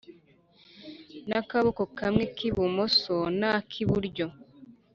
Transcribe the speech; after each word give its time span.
n’akaboko 1.29 1.81
kamwe 1.97 2.23
k’ibumoso 2.35 3.17
na 3.39 3.51
kiburyo 3.71 4.27